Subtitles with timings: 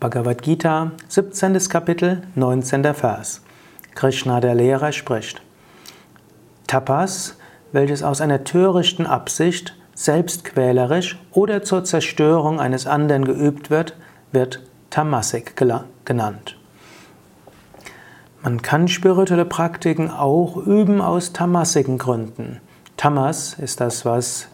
[0.00, 1.58] Bhagavad Gita, 17.
[1.68, 2.94] Kapitel, 19.
[2.94, 3.42] Vers.
[3.94, 5.42] Krishna, der Lehrer, spricht.
[6.66, 7.36] Tapas,
[7.72, 13.94] welches aus einer törichten Absicht, selbstquälerisch oder zur Zerstörung eines anderen geübt wird,
[14.32, 15.54] wird Tamasik
[16.06, 16.56] genannt.
[18.42, 22.62] Man kann spirituelle Praktiken auch üben aus tamasigen Gründen.
[22.96, 24.48] Tamas ist das, was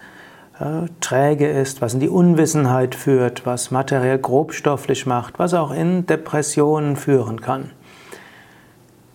[1.00, 6.96] träge ist, was in die Unwissenheit führt, was materiell grobstofflich macht, was auch in Depressionen
[6.96, 7.70] führen kann.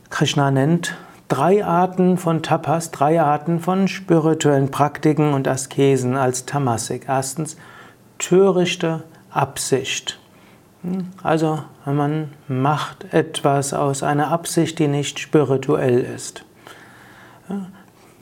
[0.10, 0.98] Krishna nennt
[1.30, 7.06] drei Arten von Tapas, drei Arten von spirituellen Praktiken und Askesen als Tamasik.
[7.08, 7.58] Erstens
[8.20, 10.20] törichte Absicht.
[10.84, 16.44] Hm, also man macht etwas aus einer Absicht, die nicht spirituell ist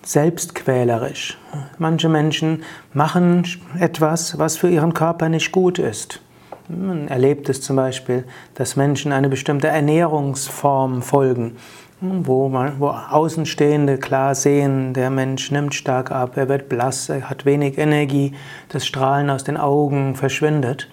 [0.10, 1.38] selbstquälerisch.
[1.78, 2.64] Manche Menschen
[2.94, 3.46] machen
[3.80, 6.20] etwas, was für ihren Körper nicht gut ist.
[6.68, 8.24] Man erlebt es zum Beispiel,
[8.56, 11.58] dass Menschen eine bestimmte Ernährungsform folgen,
[12.02, 17.30] wo, man, wo Außenstehende klar sehen, der Mensch nimmt stark ab, er wird blass, er
[17.30, 18.34] hat wenig Energie,
[18.70, 20.90] das Strahlen aus den Augen verschwindet.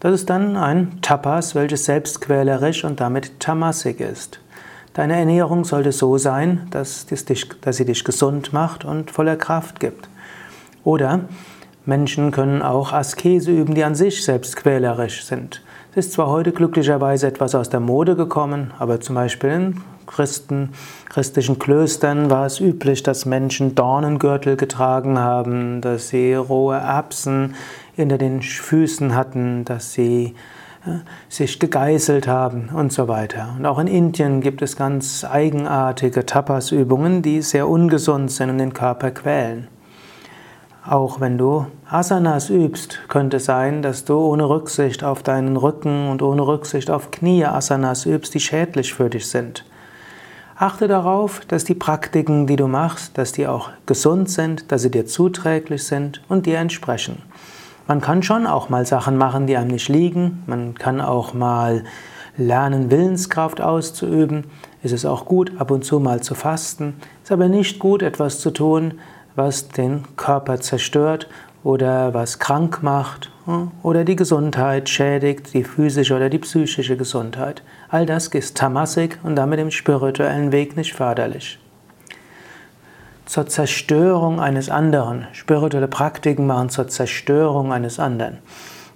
[0.00, 4.40] Das ist dann ein Tapas, welches selbstquälerisch und damit tamasig ist.
[4.96, 9.78] Deine Ernährung sollte so sein, dass, dich, dass sie dich gesund macht und voller Kraft
[9.78, 10.08] gibt.
[10.84, 11.20] Oder
[11.84, 15.62] Menschen können auch Askese üben, die an sich selbst quälerisch sind.
[15.90, 20.70] Es ist zwar heute glücklicherweise etwas aus der Mode gekommen, aber zum Beispiel in Christen,
[21.10, 27.54] christlichen Klöstern war es üblich, dass Menschen Dornengürtel getragen haben, dass sie rohe Erbsen
[27.96, 30.34] hinter den Füßen hatten, dass sie
[31.28, 33.54] sich gegeißelt haben und so weiter.
[33.56, 38.72] Und auch in Indien gibt es ganz eigenartige Tapas-Übungen, die sehr ungesund sind und den
[38.72, 39.68] Körper quälen.
[40.88, 46.22] Auch wenn du Asanas übst, könnte sein, dass du ohne Rücksicht auf deinen Rücken und
[46.22, 49.64] ohne Rücksicht auf Knie Asanas übst, die schädlich für dich sind.
[50.58, 54.90] Achte darauf, dass die Praktiken, die du machst, dass die auch gesund sind, dass sie
[54.90, 57.20] dir zuträglich sind und dir entsprechen.
[57.88, 60.42] Man kann schon auch mal Sachen machen, die einem nicht liegen.
[60.46, 61.84] Man kann auch mal
[62.36, 64.44] lernen, Willenskraft auszuüben.
[64.82, 66.94] Es ist auch gut, ab und zu mal zu fasten.
[67.22, 68.94] Es ist aber nicht gut, etwas zu tun,
[69.36, 71.28] was den Körper zerstört
[71.62, 73.30] oder was krank macht
[73.84, 77.62] oder die Gesundheit schädigt, die physische oder die psychische Gesundheit.
[77.88, 81.60] All das ist tamasik und damit im spirituellen Weg nicht förderlich
[83.26, 85.26] zur Zerstörung eines anderen.
[85.32, 88.38] Spirituelle Praktiken machen zur Zerstörung eines anderen.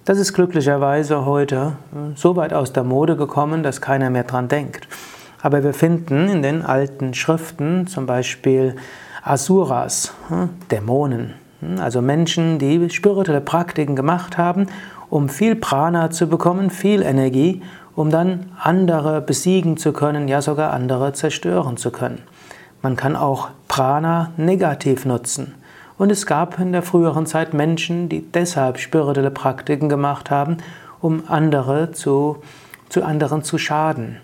[0.05, 4.47] Das ist glücklicherweise heute hm, so weit aus der Mode gekommen, dass keiner mehr dran
[4.47, 4.87] denkt.
[5.43, 8.75] Aber wir finden in den alten Schriften zum Beispiel
[9.23, 14.67] Asuras, hm, Dämonen, hm, also Menschen, die spirituelle Praktiken gemacht haben,
[15.09, 17.61] um viel Prana zu bekommen, viel Energie,
[17.95, 22.23] um dann andere besiegen zu können, ja sogar andere zerstören zu können.
[22.81, 25.53] Man kann auch Prana negativ nutzen.
[25.97, 30.57] Und es gab in der früheren Zeit Menschen, die deshalb spirituelle Praktiken gemacht haben,
[30.99, 32.41] um andere zu,
[32.89, 34.17] zu anderen zu schaden.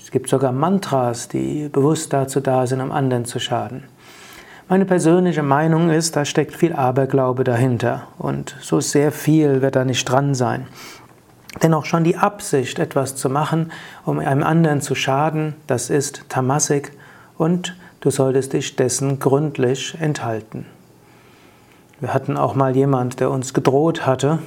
[0.00, 3.82] Es gibt sogar Mantras, die bewusst dazu da sind, um anderen zu schaden.
[4.68, 9.84] Meine persönliche Meinung ist, da steckt viel Aberglaube dahinter und so sehr viel wird da
[9.84, 10.68] nicht dran sein.
[11.60, 13.72] Dennoch schon die Absicht, etwas zu machen,
[14.04, 16.92] um einem anderen zu schaden, das ist Tamasik
[17.36, 17.74] und
[18.06, 20.64] Du solltest dich dessen gründlich enthalten.
[21.98, 24.38] Wir hatten auch mal jemand, der uns gedroht hatte,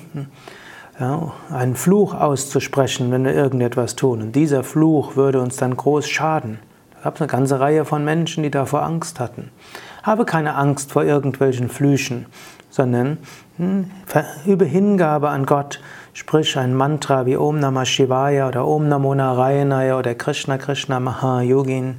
[1.49, 4.21] einen Fluch auszusprechen, wenn wir irgendetwas tun.
[4.21, 6.59] Und dieser Fluch würde uns dann groß schaden.
[6.93, 9.51] Da gab es eine ganze Reihe von Menschen, die davor Angst hatten.
[10.03, 12.27] Habe keine Angst vor irgendwelchen Flüchen,
[12.69, 13.17] sondern
[13.57, 13.91] hm,
[14.45, 15.81] übe Hingabe an Gott.
[16.13, 21.97] Sprich ein Mantra wie Om Namah Shivaya oder Om Namo Narayanaya oder Krishna Krishna Mahayogin.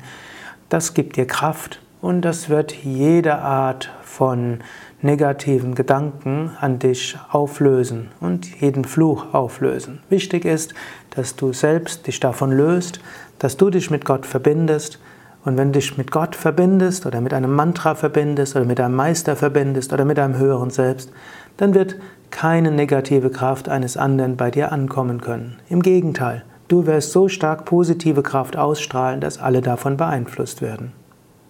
[0.70, 4.60] Das gibt dir Kraft und das wird jede Art von
[5.02, 10.00] negativen Gedanken an dich auflösen und jeden Fluch auflösen.
[10.08, 10.72] Wichtig ist,
[11.10, 13.00] dass du selbst dich davon löst,
[13.40, 15.00] dass du dich mit Gott verbindest
[15.44, 18.94] und wenn du dich mit Gott verbindest oder mit einem Mantra verbindest oder mit einem
[18.94, 21.10] Meister verbindest oder mit einem höheren Selbst,
[21.56, 21.96] dann wird
[22.30, 25.58] keine negative Kraft eines anderen bei dir ankommen können.
[25.68, 30.92] Im Gegenteil, Du wirst so stark positive Kraft ausstrahlen, dass alle davon beeinflusst werden.